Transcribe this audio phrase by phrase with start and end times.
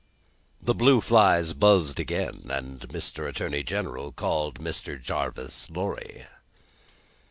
[0.59, 3.29] The blue flies buzzed again, and Mr.
[3.29, 4.99] Attorney General called Mr.
[4.99, 6.25] Jarvis Lorry.